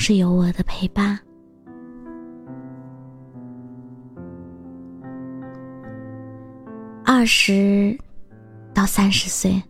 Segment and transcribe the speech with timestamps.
[0.00, 1.16] 是有我的陪伴。
[7.04, 7.96] 二十
[8.72, 9.62] 到三十岁，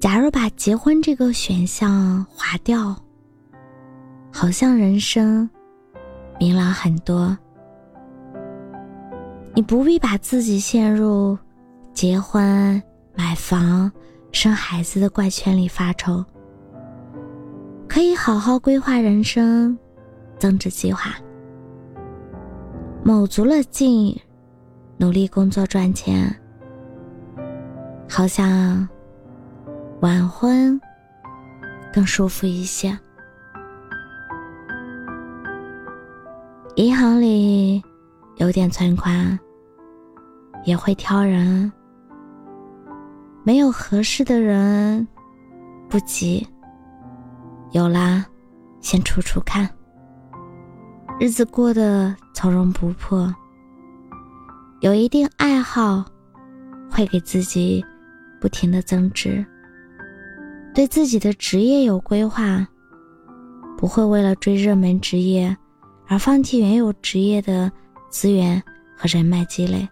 [0.00, 2.96] 假如把结婚这个选项划掉，
[4.32, 5.48] 好像人生
[6.40, 7.36] 明朗很多。
[9.54, 11.36] 你不必把自己陷入
[11.92, 12.82] 结婚、
[13.14, 13.92] 买房、
[14.32, 16.24] 生孩子的怪圈里发愁，
[17.92, 19.78] 可以好好规划人生，
[20.38, 21.14] 增值计划，
[23.04, 24.18] 卯足了劲。
[24.96, 26.34] 努力工作赚钱，
[28.08, 28.88] 好像
[30.00, 30.80] 晚婚
[31.92, 32.98] 更舒服一些。
[36.76, 37.82] 银行里
[38.36, 39.38] 有点存款，
[40.64, 41.70] 也会挑人。
[43.44, 45.06] 没有合适的人，
[45.90, 46.46] 不急。
[47.72, 48.22] 有啦，
[48.82, 49.66] 先处处看。
[51.18, 53.34] 日子过得从容不迫。
[54.80, 56.04] 有一定爱好，
[56.90, 57.82] 会给自己
[58.40, 59.44] 不停的增值。
[60.74, 62.66] 对自己的职业有规划，
[63.78, 65.56] 不会为了追热门职业
[66.06, 67.72] 而放弃原有职业的
[68.10, 68.62] 资源
[68.94, 69.88] 和人脉积累。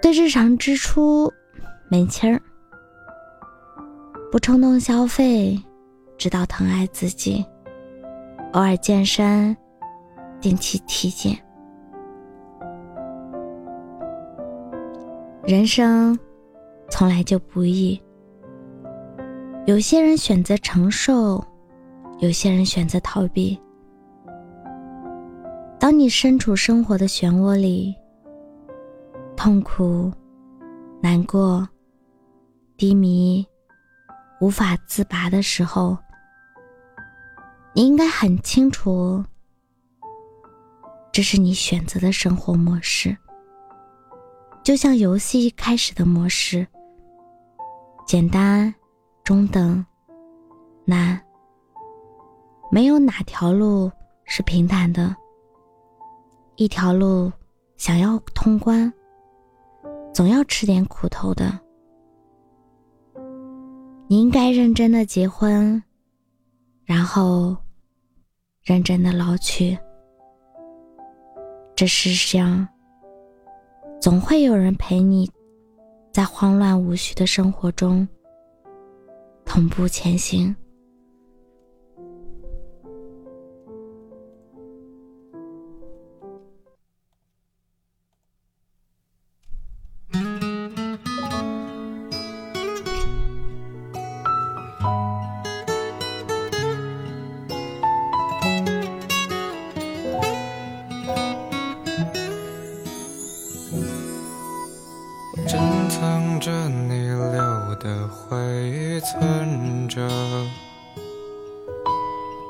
[0.00, 1.30] 对日常支出
[1.90, 2.40] 没气儿，
[4.30, 5.58] 不冲动消费，
[6.18, 7.42] 知道疼爱自己，
[8.52, 9.56] 偶尔健身，
[10.38, 11.34] 定期体检。
[15.44, 16.18] 人生
[16.90, 17.98] 从来就不易，
[19.64, 21.42] 有些人选择承受，
[22.18, 23.58] 有些人选择逃避。
[25.80, 27.94] 当你身处生活的漩涡里，
[29.34, 30.12] 痛苦、
[31.00, 31.66] 难过、
[32.76, 33.46] 低迷、
[34.40, 35.98] 无法自拔的时候，
[37.72, 39.24] 你应该很清楚，
[41.12, 43.16] 这是你选择的生活模式。
[44.62, 46.66] 就像游戏一开始的模式，
[48.06, 48.72] 简单、
[49.24, 49.84] 中等、
[50.84, 51.20] 难，
[52.70, 53.90] 没有哪条路
[54.24, 55.16] 是平坦的。
[56.56, 57.32] 一条路
[57.76, 58.92] 想要通关，
[60.12, 61.58] 总要吃点苦头的。
[64.08, 65.82] 你应该认真的结婚，
[66.84, 67.56] 然后
[68.62, 69.78] 认真的老去。
[71.76, 72.66] 这世上。
[74.00, 75.28] 总会有人陪你，
[76.12, 78.06] 在慌乱无序的生活中
[79.44, 80.54] 同步前行。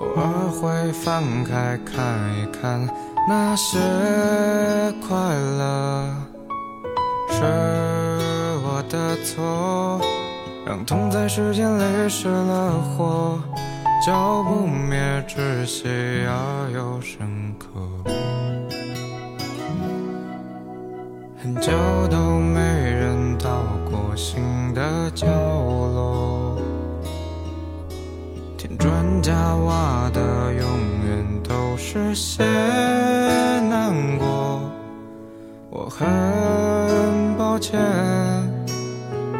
[0.00, 2.88] 偶尔会翻开看一看
[3.28, 3.78] 那些
[5.06, 6.16] 快乐，
[7.28, 7.42] 是
[8.64, 10.00] 我的错，
[10.66, 13.38] 让痛在时间里失了火，
[14.04, 15.86] 浇不灭，窒息
[16.26, 17.66] 而又深刻，
[21.42, 21.72] 很久
[22.10, 23.50] 都没人到。
[23.90, 24.40] 过心
[24.72, 26.29] 的角落，
[29.20, 30.20] 添砖加瓦的
[30.54, 30.64] 永
[31.06, 32.42] 远都是些
[33.68, 34.60] 难过。
[35.70, 37.78] 我很抱歉，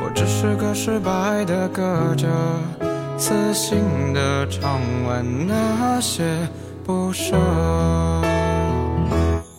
[0.03, 2.29] 我只是个失败的歌者，
[3.17, 3.79] 死心
[4.12, 6.25] 的唱完那些
[6.85, 7.37] 不舍。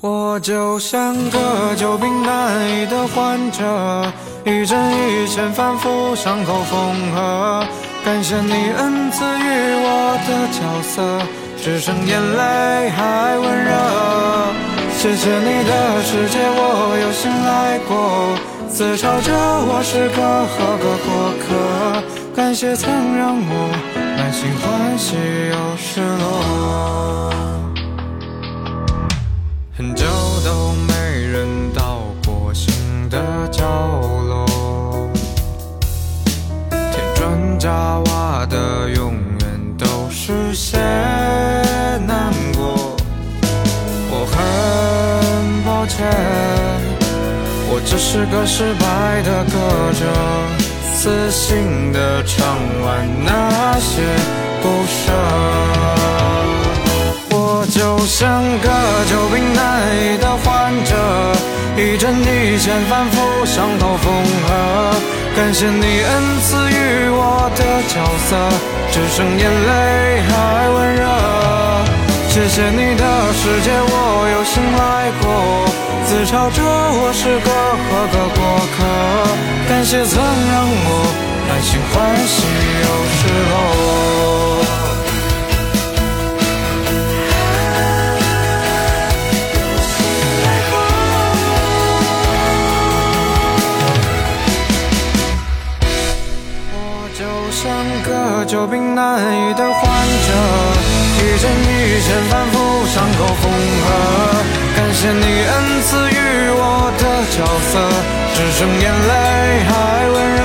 [0.01, 4.11] 我就像个久病难医的患者。
[4.43, 7.63] 一针一线，反复伤口缝合。
[8.03, 11.21] 感谢你恩赐予我的角色，
[11.61, 13.71] 只剩眼泪还温热。
[14.97, 18.35] 谢谢你的世界，我有幸来过。
[18.67, 19.31] 自嘲着
[19.67, 21.09] 我是个合格过
[21.43, 21.45] 客。
[22.35, 22.61] 感谢。
[22.61, 23.53] 谢曾让我
[24.17, 25.15] 满心欢喜
[25.49, 27.70] 又失落。
[29.77, 30.05] 很久
[30.43, 33.17] 都没人到过新的
[33.49, 33.63] 角
[34.27, 34.45] 落，
[36.69, 40.77] 添砖加瓦的永远都是些
[42.05, 42.97] 难过。
[44.11, 46.05] 我很抱歉，
[47.69, 49.57] 我只是个失败的歌
[49.97, 50.05] 者，
[50.93, 52.45] 死心的唱
[52.83, 54.01] 完那些
[54.61, 55.13] 不舍。
[57.33, 58.69] 我就像个
[59.09, 59.50] 久病，
[61.77, 64.13] 一针一线反复伤透缝
[64.47, 64.93] 合。
[65.35, 67.93] 感谢你恩赐予我的角
[68.27, 68.35] 色，
[68.91, 70.31] 只剩眼泪还
[70.69, 71.01] 温热。
[72.29, 73.03] 谢谢你的
[73.33, 73.93] 世界，我
[74.33, 75.23] 有幸来过，
[76.05, 77.49] 自嘲着我是个
[77.87, 78.39] 合格过
[78.75, 78.77] 客。
[79.69, 80.89] 感谢曾让我
[81.47, 81.93] 满心欢
[82.27, 82.43] 喜
[82.83, 83.19] 又失
[83.49, 84.00] 落。
[97.21, 97.69] 就像
[98.01, 99.79] 个久病难医的患
[100.25, 100.33] 者，
[101.21, 102.57] 一针一线反复，
[102.87, 103.45] 伤口缝
[103.85, 103.85] 合。
[104.75, 105.53] 感谢你恩
[105.85, 106.17] 赐予
[106.57, 107.77] 我的角色，
[108.33, 109.13] 只剩眼泪
[109.69, 109.71] 还
[110.09, 110.41] 温热。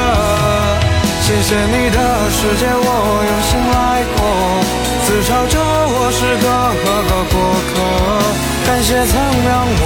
[1.22, 4.20] 谢谢你的世界，我有幸来过，
[5.06, 6.46] 自嘲着我是个
[6.76, 7.34] 合格过
[7.72, 7.72] 客。
[8.66, 9.16] 感谢曾
[9.48, 9.82] 让我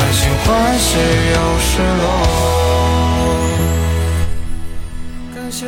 [0.14, 2.08] 心欢喜又失落，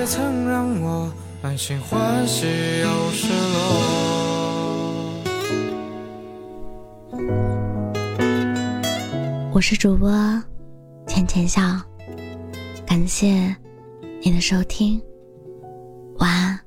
[0.07, 1.11] 曾让我
[1.43, 2.47] 满心欢喜
[2.81, 3.65] 又失落。
[9.53, 10.11] 我是主播
[11.07, 11.63] 浅浅笑，
[12.87, 13.57] 感谢
[14.23, 15.01] 你的收听，
[16.19, 16.61] 晚安。